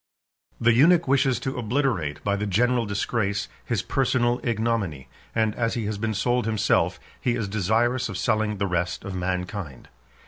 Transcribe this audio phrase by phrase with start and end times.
[0.59, 5.85] The eunuch wishes to obliterate, by the general disgrace, his personal ignominy; and as he
[5.85, 9.89] has been sold himself, he is desirous of selling the rest of mankind.